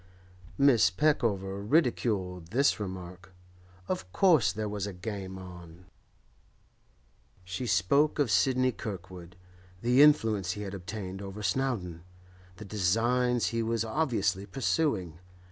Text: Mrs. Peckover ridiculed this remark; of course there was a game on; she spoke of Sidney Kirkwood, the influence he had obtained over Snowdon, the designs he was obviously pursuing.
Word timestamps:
Mrs. 0.59 0.97
Peckover 0.97 1.61
ridiculed 1.63 2.47
this 2.47 2.79
remark; 2.79 3.35
of 3.87 4.11
course 4.11 4.51
there 4.51 4.67
was 4.67 4.87
a 4.87 4.93
game 4.93 5.37
on; 5.37 5.85
she 7.43 7.67
spoke 7.67 8.17
of 8.17 8.31
Sidney 8.31 8.71
Kirkwood, 8.71 9.35
the 9.83 10.01
influence 10.01 10.53
he 10.53 10.63
had 10.63 10.73
obtained 10.73 11.21
over 11.21 11.43
Snowdon, 11.43 12.01
the 12.55 12.65
designs 12.65 13.49
he 13.49 13.61
was 13.61 13.85
obviously 13.85 14.47
pursuing. 14.47 15.19